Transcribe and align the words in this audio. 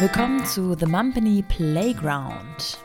Willkommen 0.00 0.46
zu 0.46 0.76
The 0.78 0.86
Mumpany 0.86 1.42
Playground. 1.42 2.78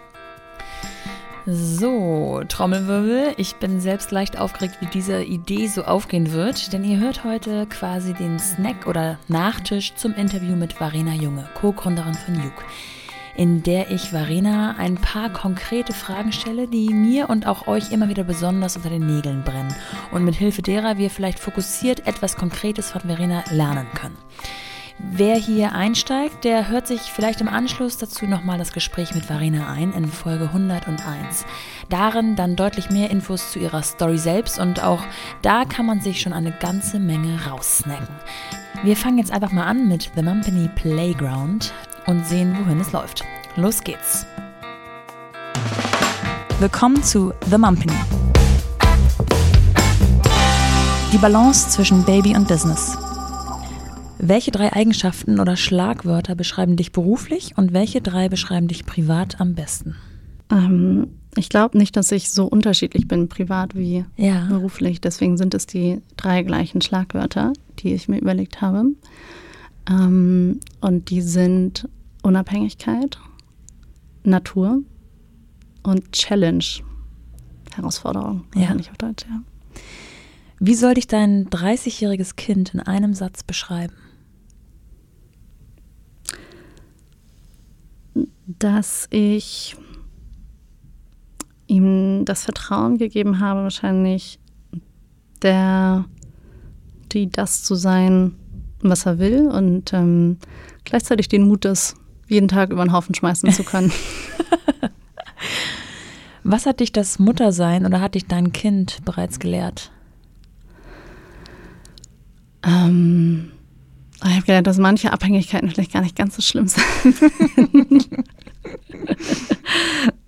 So, 1.45 2.41
Trommelwirbel. 2.47 3.35
Ich 3.37 3.57
bin 3.57 3.79
selbst 3.79 4.09
leicht 4.09 4.39
aufgeregt, 4.39 4.77
wie 4.79 4.87
diese 4.87 5.21
Idee 5.21 5.67
so 5.67 5.83
aufgehen 5.83 6.31
wird, 6.31 6.73
denn 6.73 6.83
ihr 6.83 6.97
hört 6.97 7.23
heute 7.23 7.67
quasi 7.67 8.15
den 8.15 8.39
Snack 8.39 8.87
oder 8.87 9.19
Nachtisch 9.27 9.93
zum 9.93 10.15
Interview 10.15 10.55
mit 10.55 10.81
Varena 10.81 11.13
Junge, 11.13 11.47
Co-Gründerin 11.53 12.15
von 12.15 12.33
Juke, 12.33 12.63
in 13.35 13.61
der 13.61 13.91
ich 13.91 14.11
Varena 14.11 14.77
ein 14.79 14.95
paar 14.95 15.29
konkrete 15.29 15.93
Fragen 15.93 16.31
stelle, 16.31 16.67
die 16.67 16.91
mir 16.95 17.29
und 17.29 17.45
auch 17.45 17.67
euch 17.67 17.91
immer 17.91 18.09
wieder 18.09 18.23
besonders 18.23 18.75
unter 18.75 18.89
den 18.89 19.05
Nägeln 19.05 19.43
brennen 19.43 19.75
und 20.09 20.25
mit 20.25 20.33
Hilfe 20.33 20.63
derer 20.63 20.97
wir 20.97 21.11
vielleicht 21.11 21.37
fokussiert 21.37 22.07
etwas 22.07 22.35
Konkretes 22.37 22.89
von 22.89 23.01
Verena 23.01 23.43
lernen 23.51 23.85
können. 23.93 24.17
Wer 24.99 25.35
hier 25.35 25.73
einsteigt, 25.73 26.43
der 26.43 26.69
hört 26.69 26.87
sich 26.87 27.01
vielleicht 27.01 27.41
im 27.41 27.47
Anschluss 27.47 27.97
dazu 27.97 28.25
nochmal 28.25 28.57
das 28.57 28.71
Gespräch 28.71 29.13
mit 29.15 29.29
Varina 29.29 29.67
ein 29.67 29.91
in 29.93 30.07
Folge 30.07 30.45
101. 30.45 31.45
Darin 31.89 32.35
dann 32.35 32.55
deutlich 32.55 32.89
mehr 32.89 33.09
Infos 33.09 33.51
zu 33.51 33.59
ihrer 33.59 33.81
Story 33.81 34.17
selbst 34.17 34.59
und 34.59 34.83
auch 34.83 35.01
da 35.41 35.65
kann 35.65 35.87
man 35.87 35.99
sich 35.99 36.21
schon 36.21 36.33
eine 36.33 36.51
ganze 36.51 36.99
Menge 36.99 37.39
raussnacken. 37.45 38.15
Wir 38.83 38.95
fangen 38.95 39.17
jetzt 39.17 39.31
einfach 39.31 39.51
mal 39.51 39.65
an 39.65 39.87
mit 39.87 40.11
The 40.15 40.21
Mumpany 40.21 40.69
Playground 40.75 41.73
und 42.05 42.25
sehen, 42.25 42.55
wohin 42.59 42.79
es 42.79 42.91
läuft. 42.91 43.23
Los 43.55 43.83
geht's! 43.83 44.25
Willkommen 46.59 47.01
zu 47.03 47.33
The 47.49 47.57
Mumpany. 47.57 47.93
Die 51.11 51.17
Balance 51.17 51.69
zwischen 51.69 52.03
Baby 52.05 52.35
und 52.35 52.47
Business. 52.47 52.97
Welche 54.25 54.51
drei 54.51 54.71
Eigenschaften 54.71 55.41
oder 55.41 55.57
Schlagwörter 55.57 56.33
beschreiben 56.33 56.77
dich 56.77 56.93
beruflich 56.93 57.57
und 57.57 57.73
welche 57.73 57.99
drei 57.99 58.29
beschreiben 58.29 58.69
dich 58.69 58.85
privat 58.85 59.41
am 59.41 59.53
besten? 59.53 59.97
Ähm, 60.49 61.07
ich 61.35 61.49
glaube 61.49 61.77
nicht, 61.77 61.97
dass 61.97 62.09
ich 62.13 62.29
so 62.29 62.45
unterschiedlich 62.45 63.05
bin, 63.09 63.27
privat 63.27 63.75
wie 63.75 64.05
ja. 64.15 64.45
beruflich. 64.45 65.01
Deswegen 65.01 65.35
sind 65.35 65.53
es 65.53 65.67
die 65.67 65.99
drei 66.15 66.41
gleichen 66.43 66.79
Schlagwörter, 66.79 67.51
die 67.79 67.93
ich 67.93 68.07
mir 68.07 68.17
überlegt 68.17 68.61
habe. 68.61 68.85
Ähm, 69.89 70.61
und 70.79 71.09
die 71.09 71.21
sind 71.21 71.89
Unabhängigkeit, 72.21 73.19
Natur 74.23 74.83
und 75.83 76.13
Challenge. 76.13 76.63
Herausforderung, 77.75 78.45
ja. 78.55 78.73
nicht 78.73 78.89
auf 78.89 78.97
Deutsch, 78.97 79.25
ja. 79.29 79.41
Wie 80.59 80.75
soll 80.75 80.93
dich 80.93 81.07
dein 81.07 81.49
30-jähriges 81.49 82.37
Kind 82.37 82.73
in 82.73 82.79
einem 82.79 83.13
Satz 83.13 83.43
beschreiben? 83.43 83.93
Dass 88.45 89.07
ich 89.09 89.75
ihm 91.67 92.25
das 92.25 92.43
Vertrauen 92.43 92.97
gegeben 92.97 93.39
habe, 93.39 93.63
wahrscheinlich 93.63 94.39
der, 95.41 96.05
die 97.11 97.29
das 97.29 97.63
zu 97.63 97.75
sein, 97.75 98.35
was 98.81 99.05
er 99.05 99.19
will 99.19 99.47
und 99.47 99.93
ähm, 99.93 100.37
gleichzeitig 100.83 101.29
den 101.29 101.47
Mut, 101.47 101.65
das 101.65 101.95
jeden 102.27 102.47
Tag 102.47 102.69
über 102.71 102.83
den 102.83 102.93
Haufen 102.93 103.15
schmeißen 103.15 103.51
zu 103.51 103.63
können. 103.63 103.91
was 106.43 106.65
hat 106.65 106.79
dich 106.79 106.91
das 106.91 107.19
Muttersein 107.19 107.85
oder 107.85 108.01
hat 108.01 108.15
dich 108.15 108.27
dein 108.27 108.51
Kind 108.51 109.03
bereits 109.05 109.39
gelehrt? 109.39 109.91
Ähm, 112.65 113.51
ich 114.29 114.35
habe 114.35 114.45
gelernt, 114.45 114.67
dass 114.67 114.77
manche 114.77 115.11
Abhängigkeiten 115.11 115.69
vielleicht 115.69 115.93
gar 115.93 116.01
nicht 116.01 116.15
ganz 116.15 116.35
so 116.35 116.41
schlimm 116.41 116.67
sind. 116.67 116.83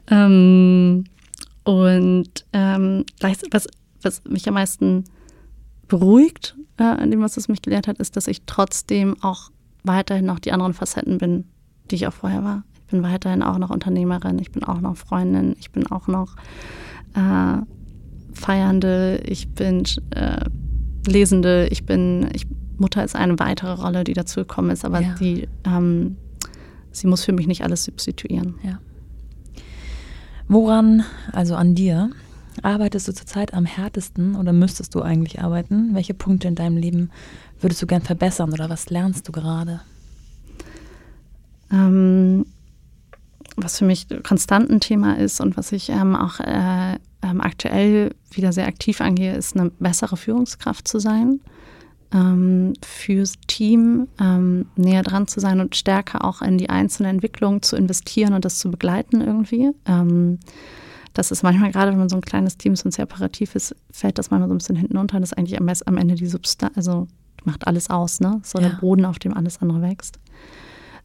ähm, 0.10 1.06
und 1.64 2.46
ähm, 2.54 3.06
was, 3.20 3.68
was 4.02 4.24
mich 4.26 4.48
am 4.48 4.56
meisten 4.56 5.06
beruhigt 5.88 6.56
äh, 6.78 6.84
an 6.84 7.12
dem, 7.12 7.22
was 7.22 7.38
es 7.38 7.48
mich 7.48 7.62
gelehrt 7.62 7.88
hat, 7.88 7.98
ist, 8.00 8.16
dass 8.16 8.28
ich 8.28 8.44
trotzdem 8.46 9.16
auch 9.22 9.52
weiterhin 9.84 10.26
noch 10.26 10.40
die 10.40 10.52
anderen 10.52 10.74
Facetten 10.74 11.18
bin, 11.18 11.46
die 11.90 11.96
ich 11.96 12.08
auch 12.08 12.14
vorher 12.14 12.44
war. 12.44 12.64
Ich 12.74 12.92
bin 12.92 13.04
weiterhin 13.04 13.44
auch 13.44 13.58
noch 13.58 13.70
Unternehmerin, 13.70 14.40
ich 14.40 14.52
bin 14.52 14.64
auch 14.64 14.82
noch 14.82 14.98
Freundin, 14.98 15.56
ich 15.60 15.72
bin 15.72 15.88
auch 15.88 16.08
noch 16.08 16.36
äh, 17.16 17.58
Feiernde, 18.34 19.22
ich 19.26 19.50
bin 19.50 19.84
äh, 20.12 20.46
Lesende, 21.08 21.68
ich 21.72 21.86
bin, 21.86 22.30
ich 22.34 22.48
Mutter 22.80 23.04
ist 23.04 23.16
eine 23.16 23.38
weitere 23.40 23.72
Rolle, 23.72 24.04
die 24.04 24.14
dazu 24.14 24.42
gekommen 24.42 24.70
ist, 24.72 24.86
aber 24.86 25.02
ja. 25.02 25.16
die, 25.16 25.48
ähm, 25.66 26.18
sie 26.92 27.08
muss 27.08 27.24
für 27.24 27.34
mich 27.34 27.48
nicht 27.48 27.64
alles 27.64 27.84
substituieren. 27.86 28.56
Ja. 28.64 28.80
Woran, 30.48 31.04
also 31.32 31.56
an 31.56 31.76
dir, 31.76 32.12
arbeitest 32.62 33.08
du 33.08 33.14
zurzeit 33.14 33.54
am 33.54 33.66
härtesten 33.66 34.36
oder 34.36 34.54
müsstest 34.54 34.96
du 34.96 35.02
eigentlich 35.02 35.42
arbeiten? 35.42 35.94
Welche 35.94 36.14
Punkte 36.14 36.48
in 36.48 36.56
deinem 36.56 36.78
Leben 36.78 37.12
würdest 37.60 37.82
du 37.82 37.88
gern 37.88 38.02
verbessern 38.02 38.54
oder 38.54 38.70
was 38.70 38.90
lernst 38.90 39.28
du 39.28 39.32
gerade? 39.32 39.82
Ähm, 41.72 42.46
was 43.58 43.80
für 43.80 43.86
mich 43.86 44.08
konstant 44.24 44.70
ein 44.70 44.80
Thema 44.80 45.18
ist 45.18 45.42
und 45.42 45.58
was 45.58 45.72
ich 45.72 45.90
ähm, 45.90 46.16
auch 46.16 46.40
äh, 46.40 46.96
ähm, 47.22 47.42
aktuell 47.42 48.14
wieder 48.32 48.52
sehr 48.52 48.68
aktiv 48.68 49.02
angehe, 49.02 49.36
ist 49.36 49.58
eine 49.58 49.72
bessere 49.80 50.18
Führungskraft 50.18 50.88
zu 50.88 51.00
sein 51.00 51.40
ähm, 52.14 52.74
fürs 52.84 53.34
Team 53.48 54.08
ähm, 54.20 54.68
näher 54.76 55.04
dran 55.04 55.28
zu 55.28 55.40
sein 55.40 55.60
und 55.60 55.76
stärker 55.76 56.24
auch 56.24 56.42
in 56.42 56.58
die 56.58 56.70
einzelne 56.70 57.10
Entwicklung 57.10 57.62
zu 57.62 57.76
investieren 57.76 58.34
und 58.34 58.46
das 58.46 58.60
zu 58.60 58.72
begleiten 58.72 59.22
irgendwie. 59.22 59.72
Ähm, 59.86 60.40
das 61.14 61.32
ist 61.32 61.44
manchmal 61.44 61.72
gerade, 61.72 61.92
wenn 61.92 62.00
man 62.00 62.10
so 62.10 62.18
ein 62.18 62.22
kleines 62.22 62.58
Team 62.58 62.74
ist 62.74 62.84
und 62.86 62.92
sehr 62.92 63.06
operativ 63.06 63.56
ist, 63.56 63.76
fällt 63.90 64.18
das 64.18 64.32
manchmal 64.32 64.50
so 64.50 64.56
ein 64.56 64.58
bisschen 64.58 64.76
hinten 64.76 64.98
unter. 64.98 65.20
Das 65.20 65.32
ist 65.32 65.38
eigentlich 65.38 65.60
am, 65.60 65.70
am 65.86 65.98
Ende 65.98 66.16
die 66.16 66.28
Substanz, 66.28 66.76
also 66.76 67.08
macht 67.46 67.68
alles 67.68 67.90
aus, 67.90 68.20
ne? 68.20 68.42
So 68.44 68.60
ja. 68.60 68.70
der 68.70 68.76
Boden, 68.78 69.06
auf 69.06 69.20
dem 69.20 69.34
alles 69.34 69.62
andere 69.62 69.82
wächst. 69.82 70.20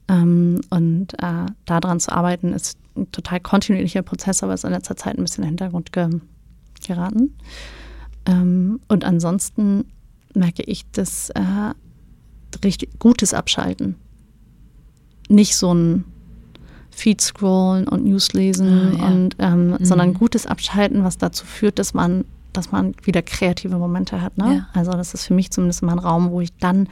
Ähm, 0.08 0.60
und 0.70 1.14
äh, 1.22 1.46
daran 1.64 2.00
zu 2.00 2.12
arbeiten, 2.12 2.52
ist 2.52 2.78
ein 2.96 3.10
total 3.12 3.40
kontinuierlicher 3.40 4.02
Prozess, 4.02 4.42
aber 4.42 4.54
ist 4.54 4.64
in 4.64 4.72
letzter 4.72 4.96
Zeit 4.96 5.16
ein 5.16 5.22
bisschen 5.22 5.44
in 5.44 5.50
den 5.50 5.58
Hintergrund 5.58 5.92
ge 5.92 6.08
geraten. 6.84 7.36
Ähm, 8.26 8.80
und 8.88 9.04
ansonsten 9.04 9.84
merke 10.34 10.62
ich 10.62 10.84
das 10.92 11.30
äh, 11.30 11.74
richtig 12.64 12.98
gutes 12.98 13.34
Abschalten. 13.34 13.96
Nicht 15.28 15.56
so 15.56 15.72
ein 15.72 16.04
Feed 16.90 17.20
scrollen 17.20 17.88
und 17.88 18.04
News 18.04 18.32
lesen, 18.32 18.68
ah, 18.68 18.98
ja. 18.98 19.06
und, 19.06 19.36
ähm, 19.38 19.70
mhm. 19.70 19.84
sondern 19.84 20.14
gutes 20.14 20.46
Abschalten, 20.46 21.04
was 21.04 21.18
dazu 21.18 21.46
führt, 21.46 21.78
dass 21.78 21.94
man, 21.94 22.24
dass 22.52 22.72
man 22.72 22.94
wieder 23.04 23.22
kreative 23.22 23.76
Momente 23.76 24.20
hat. 24.20 24.36
Ne? 24.36 24.56
Ja. 24.56 24.68
Also 24.74 24.92
das 24.92 25.14
ist 25.14 25.26
für 25.26 25.34
mich 25.34 25.50
zumindest 25.50 25.82
mal 25.82 25.92
ein 25.92 25.98
Raum, 25.98 26.30
wo 26.30 26.40
ich 26.40 26.52
dann 26.58 26.88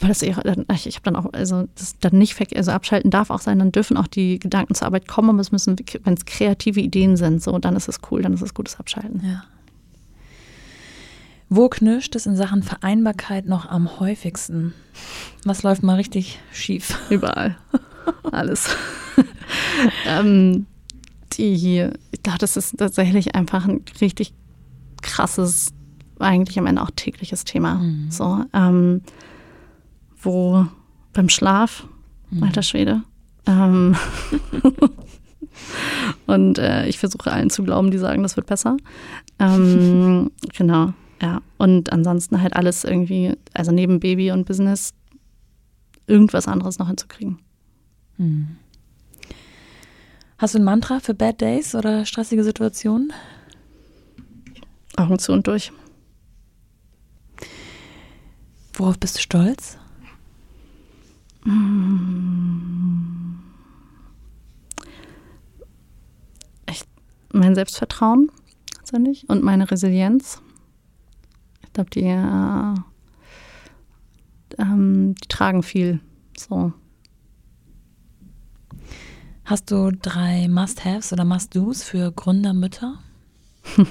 weil 0.00 0.08
das 0.08 0.22
eher, 0.22 0.38
ich 0.38 0.96
habe 0.96 1.04
dann 1.04 1.16
auch, 1.16 1.32
also 1.34 1.68
das 1.74 1.98
dann 1.98 2.16
nicht, 2.16 2.34
also 2.56 2.70
abschalten 2.70 3.10
darf 3.10 3.28
auch 3.28 3.40
sein, 3.40 3.58
dann 3.58 3.70
dürfen 3.70 3.98
auch 3.98 4.06
die 4.06 4.38
Gedanken 4.38 4.74
zur 4.74 4.86
Arbeit 4.86 5.06
kommen, 5.06 5.28
aber 5.28 5.40
es 5.40 5.52
müssen, 5.52 5.76
wenn 6.04 6.14
es 6.14 6.24
kreative 6.24 6.80
Ideen 6.80 7.16
sind, 7.16 7.42
so, 7.42 7.58
dann 7.58 7.76
ist 7.76 7.88
es 7.88 8.00
cool, 8.10 8.22
dann 8.22 8.32
ist 8.32 8.40
es 8.40 8.54
gutes 8.54 8.80
Abschalten. 8.80 9.20
Ja. 9.22 9.44
Wo 11.52 11.68
knirscht 11.68 12.14
es 12.14 12.26
in 12.26 12.36
Sachen 12.36 12.62
Vereinbarkeit 12.62 13.46
noch 13.46 13.68
am 13.68 13.98
häufigsten? 13.98 14.72
Was 15.44 15.64
läuft 15.64 15.82
mal 15.82 15.96
richtig 15.96 16.38
schief? 16.52 16.96
Überall. 17.10 17.58
Alles. 18.30 18.76
ähm, 20.06 20.66
die, 21.32 21.88
ich 22.12 22.22
dachte, 22.22 22.38
das 22.38 22.56
ist 22.56 22.78
tatsächlich 22.78 23.34
einfach 23.34 23.66
ein 23.66 23.82
richtig 24.00 24.32
krasses, 25.02 25.72
eigentlich 26.20 26.56
am 26.56 26.66
Ende 26.66 26.82
auch 26.82 26.90
tägliches 26.94 27.42
Thema. 27.42 27.74
Mhm. 27.74 28.12
So, 28.12 28.44
ähm, 28.52 29.02
wo 30.22 30.66
beim 31.12 31.28
Schlaf, 31.28 31.84
mhm. 32.30 32.44
alter 32.44 32.62
Schwede. 32.62 33.02
Ähm, 33.46 33.96
und 36.26 36.58
äh, 36.58 36.86
ich 36.86 37.00
versuche 37.00 37.32
allen 37.32 37.50
zu 37.50 37.64
glauben, 37.64 37.90
die 37.90 37.98
sagen, 37.98 38.22
das 38.22 38.36
wird 38.36 38.46
besser. 38.46 38.76
Ähm, 39.40 40.30
genau. 40.56 40.92
Ja, 41.22 41.42
und 41.58 41.92
ansonsten 41.92 42.40
halt 42.40 42.56
alles 42.56 42.84
irgendwie, 42.84 43.36
also 43.52 43.72
neben 43.72 44.00
Baby 44.00 44.30
und 44.32 44.46
Business, 44.46 44.94
irgendwas 46.06 46.48
anderes 46.48 46.78
noch 46.78 46.88
hinzukriegen. 46.88 47.38
Hm. 48.16 48.56
Hast 50.38 50.54
du 50.54 50.58
ein 50.58 50.64
Mantra 50.64 51.00
für 51.00 51.12
Bad 51.12 51.40
Days 51.42 51.74
oder 51.74 52.06
stressige 52.06 52.42
Situationen? 52.42 53.12
Augen 54.96 55.18
zu 55.18 55.32
und 55.32 55.46
durch. 55.46 55.72
Worauf 58.72 58.98
bist 58.98 59.16
du 59.16 59.20
stolz? 59.20 59.76
Ich, 66.70 66.82
mein 67.32 67.54
Selbstvertrauen, 67.54 68.32
letztendlich, 68.78 69.28
und 69.28 69.42
meine 69.42 69.70
Resilienz. 69.70 70.40
Ich 71.70 71.74
glaube, 71.74 71.90
die, 71.90 72.02
äh, 72.02 72.74
ähm, 74.58 75.14
die 75.14 75.28
tragen 75.28 75.62
viel. 75.62 76.00
So. 76.36 76.72
Hast 79.44 79.70
du 79.70 79.92
drei 79.92 80.48
Must-Haves 80.48 81.12
oder 81.12 81.24
Must-Dos 81.24 81.84
für 81.84 82.10
Gründermütter? 82.10 82.98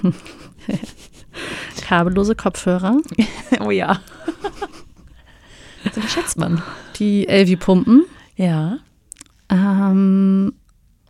Kabellose 1.82 2.36
Kopfhörer. 2.36 2.98
oh 3.62 3.72
ja. 3.72 4.02
das 5.96 6.12
schätzt 6.12 6.38
man. 6.38 6.62
Die 6.98 7.30
Elvi-Pumpen. 7.30 8.04
Ja. 8.36 8.80
Ähm, 9.50 10.54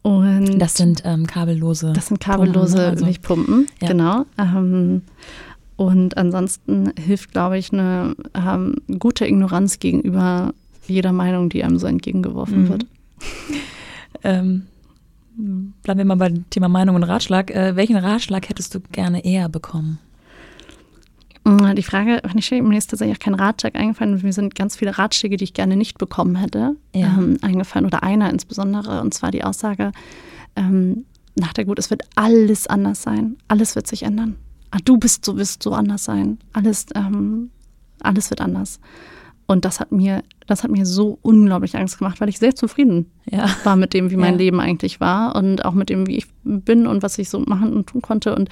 und 0.01 0.59
das 0.59 0.75
sind 0.75 1.01
ähm, 1.03 1.27
kabellose. 1.27 1.93
Das 1.93 2.07
sind 2.07 2.19
kabellose 2.19 2.75
Pumpen, 2.75 2.75
ne? 2.77 2.89
also. 2.89 3.05
Milchpumpen, 3.05 3.67
ja. 3.81 3.87
genau. 3.87 4.25
Ähm, 4.37 5.01
und 5.79 6.17
ansonsten 6.17 6.91
hilft, 6.99 7.31
glaube 7.31 7.57
ich, 7.57 7.71
eine 7.71 8.13
ähm, 8.33 8.75
gute 8.99 9.25
Ignoranz 9.25 9.79
gegenüber 9.79 10.53
jeder 10.85 11.13
Meinung, 11.13 11.47
die 11.47 11.63
einem 11.63 11.79
so 11.79 11.87
entgegengeworfen 11.87 12.63
mhm. 12.63 12.67
wird. 12.67 12.85
ähm, 14.25 14.67
bleiben 15.81 15.99
wir 15.99 16.03
mal 16.03 16.17
beim 16.17 16.49
Thema 16.49 16.67
Meinung 16.67 16.97
und 16.97 17.03
Ratschlag. 17.03 17.49
Äh, 17.51 17.77
welchen 17.77 17.95
Ratschlag 17.95 18.49
hättest 18.49 18.75
du 18.75 18.81
gerne 18.91 19.23
eher 19.23 19.47
bekommen? 19.47 19.99
Mm, 21.45 21.73
die 21.75 21.83
Frage, 21.83 22.19
wenn 22.23 22.37
ich 22.37 22.51
mir 22.51 22.77
ist 22.77 22.89
tatsächlich 22.89 23.15
auch 23.15 23.23
kein 23.23 23.35
Ratschlag 23.35 23.75
eingefallen. 23.75 24.19
Mir 24.21 24.33
sind 24.33 24.55
ganz 24.55 24.75
viele 24.75 24.97
Ratschläge, 24.97 25.37
die 25.37 25.45
ich 25.45 25.53
gerne 25.53 25.77
nicht 25.77 25.97
bekommen 25.97 26.35
hätte, 26.35 26.75
ja. 26.93 27.07
ähm, 27.17 27.37
eingefallen. 27.41 27.85
Oder 27.85 28.03
einer 28.03 28.29
insbesondere. 28.29 28.99
Und 28.99 29.13
zwar 29.13 29.31
die 29.31 29.45
Aussage, 29.45 29.93
ähm, 30.57 31.05
nach 31.35 31.53
der 31.53 31.63
Gut, 31.63 31.79
es 31.79 31.89
wird 31.89 32.01
alles 32.15 32.67
anders 32.67 33.01
sein. 33.01 33.37
Alles 33.47 33.77
wird 33.77 33.87
sich 33.87 34.03
ändern. 34.03 34.35
Ah, 34.71 34.77
du 34.83 34.97
bist 34.97 35.25
so, 35.25 35.37
wirst 35.37 35.63
so 35.63 35.73
anders 35.73 36.03
sein. 36.03 36.39
Alles, 36.53 36.85
ähm, 36.95 37.49
alles 38.01 38.29
wird 38.29 38.41
anders. 38.41 38.79
Und 39.47 39.65
das 39.65 39.79
hat 39.79 39.91
mir, 39.91 40.23
das 40.45 40.63
hat 40.63 40.69
mir 40.69 40.85
so 40.85 41.17
unglaublich 41.23 41.75
Angst 41.75 41.97
gemacht, 41.97 42.21
weil 42.21 42.29
ich 42.29 42.37
sehr 42.37 42.55
zufrieden 42.55 43.11
ja. 43.25 43.49
war 43.63 43.75
mit 43.75 43.95
dem, 43.95 44.11
wie 44.11 44.15
mein 44.15 44.33
ja. 44.33 44.37
Leben 44.37 44.59
eigentlich 44.59 44.99
war 44.99 45.35
und 45.35 45.65
auch 45.65 45.73
mit 45.73 45.89
dem, 45.89 46.05
wie 46.05 46.17
ich 46.17 46.27
bin 46.43 46.85
und 46.85 47.01
was 47.01 47.17
ich 47.17 47.31
so 47.31 47.39
machen 47.39 47.73
und 47.73 47.87
tun 47.87 48.03
konnte. 48.03 48.35
Und 48.35 48.49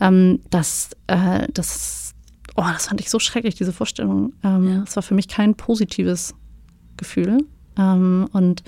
ähm, 0.00 0.40
das, 0.50 0.90
äh, 1.06 1.46
das, 1.54 2.14
oh, 2.56 2.64
das 2.72 2.88
fand 2.88 3.00
ich 3.00 3.08
so 3.08 3.20
schrecklich, 3.20 3.54
diese 3.54 3.72
Vorstellung. 3.72 4.32
Ähm, 4.42 4.68
ja. 4.68 4.80
Das 4.80 4.96
war 4.96 5.04
für 5.04 5.14
mich 5.14 5.28
kein 5.28 5.54
positives 5.54 6.34
Gefühl. 6.96 7.46
Ähm, 7.78 8.28
und 8.32 8.64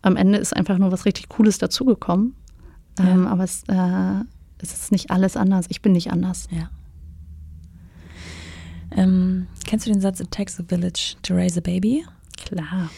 am 0.00 0.16
Ende 0.16 0.38
ist 0.38 0.56
einfach 0.56 0.78
nur 0.78 0.90
was 0.90 1.04
richtig 1.04 1.28
Cooles 1.28 1.58
dazugekommen. 1.58 2.34
Ähm, 2.98 3.26
aber 3.26 3.44
es, 3.44 3.62
äh, 3.68 4.24
es 4.62 4.72
ist 4.72 4.92
nicht 4.92 5.10
alles 5.10 5.36
anders. 5.36 5.66
Ich 5.68 5.82
bin 5.82 5.92
nicht 5.92 6.10
anders. 6.10 6.48
Ja. 6.50 6.70
Ähm, 8.92 9.46
kennst 9.66 9.86
du 9.86 9.92
den 9.92 10.00
Satz, 10.00 10.20
It 10.20 10.30
takes 10.30 10.58
a 10.58 10.64
village 10.68 11.16
to 11.22 11.34
raise 11.34 11.58
a 11.58 11.62
baby? 11.62 12.04
Klar. 12.36 12.90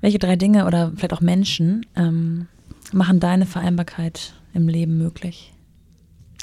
Welche 0.00 0.18
drei 0.18 0.36
Dinge 0.36 0.66
oder 0.66 0.92
vielleicht 0.96 1.12
auch 1.12 1.20
Menschen 1.20 1.86
ähm, 1.94 2.48
machen 2.92 3.20
deine 3.20 3.46
Vereinbarkeit 3.46 4.34
im 4.52 4.68
Leben 4.68 4.98
möglich? 4.98 5.52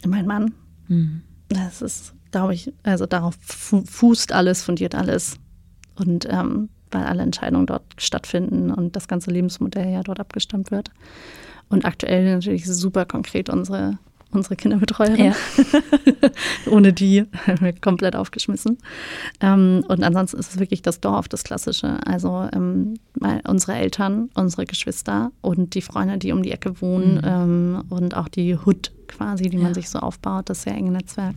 Mein 0.07 0.25
Mann. 0.25 0.53
Mhm. 0.87 1.23
Das 1.49 1.81
ist, 1.81 2.13
glaube 2.31 2.53
ich, 2.53 2.71
also 2.83 3.05
darauf 3.05 3.35
fußt 3.41 4.31
alles, 4.31 4.63
fundiert 4.63 4.95
alles. 4.95 5.37
Und 5.95 6.25
ähm, 6.29 6.69
weil 6.91 7.03
alle 7.03 7.23
Entscheidungen 7.23 7.65
dort 7.67 7.83
stattfinden 7.97 8.71
und 8.71 8.95
das 8.95 9.07
ganze 9.07 9.31
Lebensmodell 9.31 9.91
ja 9.91 10.03
dort 10.03 10.19
abgestammt 10.19 10.71
wird. 10.71 10.91
Und 11.69 11.85
aktuell 11.85 12.33
natürlich 12.33 12.65
super 12.65 13.05
konkret 13.05 13.49
unsere 13.49 13.99
unsere 14.31 14.55
Kinderbetreuerin. 14.55 15.25
Ja. 15.25 15.35
Ohne 16.71 16.93
die 16.93 17.25
wären 17.45 17.61
wir 17.61 17.73
komplett 17.73 18.15
aufgeschmissen. 18.15 18.77
Ähm, 19.41 19.83
und 19.87 20.03
ansonsten 20.03 20.37
ist 20.37 20.53
es 20.53 20.59
wirklich 20.59 20.81
das 20.81 20.99
Dorf, 20.99 21.27
das 21.27 21.43
Klassische. 21.43 22.05
Also 22.05 22.47
ähm, 22.53 22.95
unsere 23.47 23.73
Eltern, 23.73 24.29
unsere 24.35 24.65
Geschwister 24.65 25.31
und 25.41 25.73
die 25.75 25.81
Freunde, 25.81 26.17
die 26.17 26.31
um 26.31 26.43
die 26.43 26.51
Ecke 26.51 26.81
wohnen 26.81 27.15
mhm. 27.15 27.21
ähm, 27.23 27.83
und 27.89 28.15
auch 28.15 28.27
die 28.27 28.57
Hut 28.57 28.91
quasi, 29.07 29.49
die 29.49 29.57
ja. 29.57 29.63
man 29.63 29.73
sich 29.73 29.89
so 29.89 29.99
aufbaut, 29.99 30.49
das 30.49 30.63
sehr 30.63 30.73
enge 30.73 30.91
Netzwerk. 30.91 31.35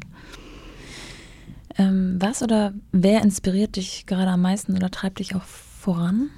Ähm, 1.79 2.17
was 2.21 2.43
oder 2.43 2.75
wer 2.93 3.23
inspiriert 3.23 3.77
dich 3.77 4.07
gerade 4.07 4.31
am 4.31 4.43
meisten 4.43 4.77
oder 4.77 4.91
treibt 4.91 5.21
dich 5.21 5.35
auch 5.35 5.43
voran? 5.43 6.29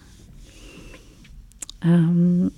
Ähm, 1.83 2.53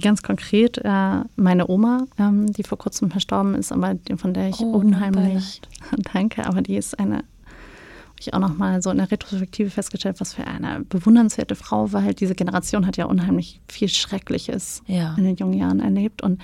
Ganz 0.00 0.22
konkret 0.22 0.78
äh, 0.78 1.24
meine 1.36 1.68
Oma, 1.68 2.06
ähm, 2.18 2.52
die 2.52 2.62
vor 2.62 2.78
kurzem 2.78 3.10
verstorben 3.10 3.54
ist, 3.54 3.72
aber 3.72 3.96
von 4.16 4.34
der 4.34 4.48
ich 4.48 4.60
oh, 4.60 4.72
unheimlich 4.72 5.60
danke, 6.12 6.46
aber 6.46 6.62
die 6.62 6.76
ist 6.76 6.98
eine, 6.98 7.16
habe 7.16 8.20
ich 8.20 8.32
auch 8.32 8.38
nochmal 8.38 8.82
so 8.82 8.90
in 8.90 8.98
der 8.98 9.10
Retrospektive 9.10 9.70
festgestellt, 9.70 10.20
was 10.20 10.34
für 10.34 10.46
eine 10.46 10.84
bewundernswerte 10.88 11.56
Frau, 11.56 11.92
weil 11.92 12.04
halt 12.04 12.20
diese 12.20 12.36
Generation 12.36 12.86
hat 12.86 12.96
ja 12.98 13.06
unheimlich 13.06 13.60
viel 13.68 13.88
Schreckliches 13.88 14.82
ja. 14.86 15.14
in 15.16 15.24
den 15.24 15.36
jungen 15.36 15.54
Jahren 15.54 15.80
erlebt 15.80 16.22
und 16.22 16.40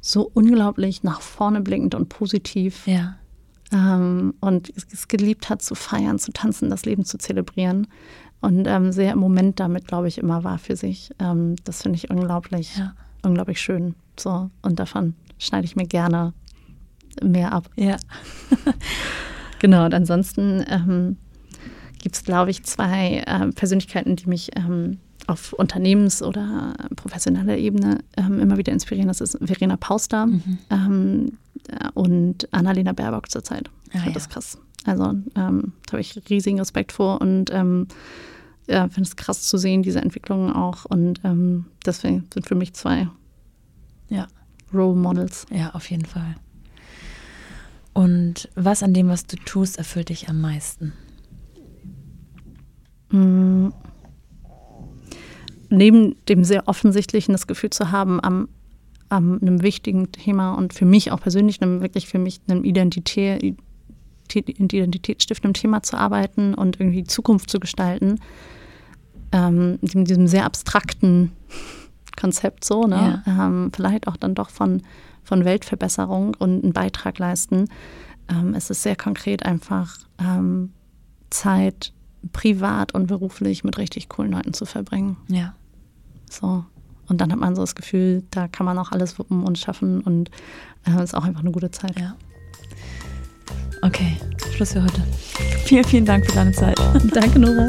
so 0.00 0.30
unglaublich 0.32 1.02
nach 1.02 1.20
vorne 1.20 1.60
blickend 1.62 1.96
und 1.96 2.08
positiv. 2.08 2.86
Ja. 2.86 3.16
Ähm, 3.72 4.34
und 4.38 4.72
es 4.92 5.08
geliebt 5.08 5.48
hat 5.48 5.60
zu 5.60 5.74
feiern, 5.74 6.20
zu 6.20 6.30
tanzen, 6.32 6.70
das 6.70 6.84
Leben 6.84 7.04
zu 7.04 7.18
zelebrieren 7.18 7.88
und 8.40 8.66
ähm, 8.66 8.92
sehr 8.92 9.12
im 9.12 9.18
Moment 9.18 9.60
damit, 9.60 9.86
glaube 9.86 10.08
ich, 10.08 10.18
immer 10.18 10.44
war 10.44 10.58
für 10.58 10.76
sich. 10.76 11.10
Ähm, 11.18 11.56
das 11.64 11.82
finde 11.82 11.96
ich 11.96 12.10
unglaublich, 12.10 12.76
ja. 12.76 12.94
unglaublich 13.22 13.60
schön. 13.60 13.94
So, 14.18 14.50
und 14.62 14.78
davon 14.78 15.14
schneide 15.38 15.64
ich 15.64 15.76
mir 15.76 15.86
gerne 15.86 16.32
mehr 17.22 17.52
ab. 17.52 17.68
Ja. 17.76 17.96
genau, 19.58 19.84
und 19.84 19.94
ansonsten 19.94 20.64
ähm, 20.68 21.16
gibt 22.02 22.16
es, 22.16 22.24
glaube 22.24 22.50
ich, 22.50 22.62
zwei 22.64 23.24
äh, 23.26 23.50
Persönlichkeiten, 23.52 24.16
die 24.16 24.28
mich 24.28 24.50
ähm, 24.56 24.98
auf 25.26 25.52
Unternehmens- 25.54 26.22
oder 26.22 26.74
professioneller 26.94 27.56
Ebene 27.56 27.98
ähm, 28.16 28.38
immer 28.38 28.58
wieder 28.58 28.72
inspirieren. 28.72 29.08
Das 29.08 29.20
ist 29.20 29.38
Verena 29.42 29.76
Pauster 29.76 30.26
mhm. 30.26 30.58
ähm, 30.70 31.32
und 31.94 32.52
Annalena 32.52 32.92
Baerbock 32.92 33.30
zurzeit. 33.30 33.68
Ah, 33.92 34.10
das 34.12 34.24
ist 34.24 34.30
krass. 34.30 34.58
Also 34.86 35.14
ähm, 35.34 35.72
da 35.86 35.92
habe 35.92 36.00
ich 36.00 36.20
riesigen 36.30 36.58
Respekt 36.58 36.92
vor 36.92 37.20
und 37.20 37.50
ähm, 37.52 37.88
ja, 38.68 38.88
finde 38.88 39.08
es 39.08 39.16
krass 39.16 39.42
zu 39.42 39.58
sehen, 39.58 39.82
diese 39.82 40.00
Entwicklungen 40.00 40.52
auch. 40.52 40.84
Und 40.84 41.20
ähm, 41.24 41.66
deswegen 41.84 42.26
sind 42.32 42.46
für 42.46 42.54
mich 42.54 42.72
zwei 42.74 43.08
ja. 44.08 44.26
Role 44.72 44.96
Models. 44.96 45.46
Ja, 45.50 45.70
auf 45.74 45.90
jeden 45.90 46.04
Fall. 46.04 46.36
Und 47.92 48.48
was 48.54 48.82
an 48.82 48.92
dem, 48.92 49.08
was 49.08 49.26
du 49.26 49.36
tust, 49.36 49.78
erfüllt 49.78 50.10
dich 50.10 50.28
am 50.28 50.40
meisten? 50.40 50.92
Mhm. 53.10 53.72
Neben 55.70 56.16
dem 56.28 56.44
sehr 56.44 56.68
offensichtlichen 56.68 57.32
das 57.32 57.46
Gefühl 57.46 57.70
zu 57.70 57.90
haben, 57.90 58.22
am, 58.22 58.48
am 59.08 59.38
einem 59.40 59.62
wichtigen 59.62 60.12
Thema 60.12 60.52
und 60.54 60.74
für 60.74 60.84
mich 60.84 61.10
auch 61.10 61.20
persönlich, 61.20 61.62
einem 61.62 61.80
wirklich 61.80 62.06
für 62.06 62.18
mich 62.18 62.40
einem 62.48 62.64
Identität, 62.64 63.56
identitätsstiftendem 64.34 65.60
Thema 65.60 65.82
zu 65.82 65.96
arbeiten 65.96 66.54
und 66.54 66.80
irgendwie 66.80 67.04
Zukunft 67.04 67.50
zu 67.50 67.60
gestalten, 67.60 68.20
ähm, 69.32 69.78
mit 69.80 70.08
diesem 70.08 70.26
sehr 70.26 70.44
abstrakten 70.44 71.32
Konzept 72.18 72.64
so, 72.64 72.86
ne? 72.86 73.22
Ja. 73.26 73.46
Ähm, 73.46 73.70
vielleicht 73.74 74.08
auch 74.08 74.16
dann 74.16 74.34
doch 74.34 74.50
von, 74.50 74.82
von 75.22 75.44
Weltverbesserung 75.44 76.34
und 76.38 76.64
einen 76.64 76.72
Beitrag 76.72 77.18
leisten. 77.18 77.68
Ähm, 78.28 78.54
es 78.54 78.70
ist 78.70 78.82
sehr 78.82 78.96
konkret 78.96 79.44
einfach 79.44 79.98
ähm, 80.18 80.72
Zeit 81.30 81.92
privat 82.32 82.94
und 82.94 83.06
beruflich 83.06 83.64
mit 83.64 83.78
richtig 83.78 84.08
coolen 84.08 84.32
Leuten 84.32 84.52
zu 84.52 84.64
verbringen. 84.64 85.16
Ja. 85.28 85.54
So. 86.30 86.64
Und 87.08 87.20
dann 87.20 87.30
hat 87.30 87.38
man 87.38 87.54
so 87.54 87.62
das 87.62 87.74
Gefühl, 87.74 88.24
da 88.30 88.48
kann 88.48 88.66
man 88.66 88.78
auch 88.78 88.90
alles 88.90 89.18
wuppen 89.18 89.44
und 89.44 89.58
schaffen 89.58 90.00
und 90.00 90.30
es 90.84 90.94
äh, 90.94 91.04
ist 91.04 91.14
auch 91.14 91.24
einfach 91.24 91.40
eine 91.40 91.52
gute 91.52 91.70
Zeit. 91.70 91.98
Ja. 92.00 92.16
Okay, 93.96 94.18
Schluss 94.54 94.74
für 94.74 94.82
heute. 94.82 95.02
Vielen, 95.64 95.84
vielen 95.84 96.04
Dank 96.04 96.26
für 96.26 96.32
deine 96.32 96.52
Zeit. 96.52 96.78
Danke, 97.14 97.38
Nora. 97.38 97.66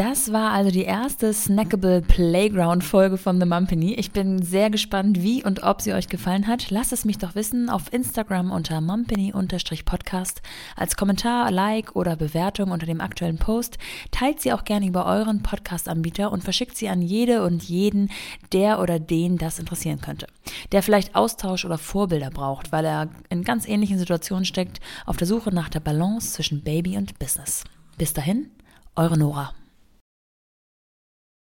Das 0.00 0.32
war 0.32 0.52
also 0.52 0.70
die 0.70 0.84
erste 0.84 1.30
Snackable 1.34 2.00
Playground 2.00 2.82
Folge 2.82 3.18
von 3.18 3.38
The 3.38 3.44
Mumpany. 3.44 3.92
Ich 3.96 4.12
bin 4.12 4.40
sehr 4.40 4.70
gespannt, 4.70 5.22
wie 5.22 5.44
und 5.44 5.62
ob 5.62 5.82
sie 5.82 5.92
euch 5.92 6.08
gefallen 6.08 6.46
hat. 6.46 6.70
Lasst 6.70 6.94
es 6.94 7.04
mich 7.04 7.18
doch 7.18 7.34
wissen 7.34 7.68
auf 7.68 7.92
Instagram 7.92 8.50
unter 8.50 8.80
mumpany-podcast. 8.80 10.40
Als 10.74 10.96
Kommentar, 10.96 11.50
Like 11.50 11.96
oder 11.96 12.16
Bewertung 12.16 12.70
unter 12.70 12.86
dem 12.86 13.02
aktuellen 13.02 13.36
Post. 13.36 13.76
Teilt 14.10 14.40
sie 14.40 14.54
auch 14.54 14.64
gerne 14.64 14.86
über 14.86 15.04
euren 15.04 15.42
Podcast-Anbieter 15.42 16.32
und 16.32 16.44
verschickt 16.44 16.78
sie 16.78 16.88
an 16.88 17.02
jede 17.02 17.44
und 17.44 17.62
jeden, 17.62 18.10
der 18.54 18.80
oder 18.80 18.98
den 18.98 19.36
das 19.36 19.58
interessieren 19.58 20.00
könnte. 20.00 20.28
Der 20.72 20.82
vielleicht 20.82 21.14
Austausch 21.14 21.66
oder 21.66 21.76
Vorbilder 21.76 22.30
braucht, 22.30 22.72
weil 22.72 22.86
er 22.86 23.10
in 23.28 23.44
ganz 23.44 23.68
ähnlichen 23.68 23.98
Situationen 23.98 24.46
steckt, 24.46 24.80
auf 25.04 25.18
der 25.18 25.26
Suche 25.26 25.54
nach 25.54 25.68
der 25.68 25.80
Balance 25.80 26.32
zwischen 26.32 26.62
Baby 26.62 26.96
und 26.96 27.18
Business. 27.18 27.64
Bis 27.98 28.14
dahin, 28.14 28.48
eure 28.96 29.18
Nora. 29.18 29.52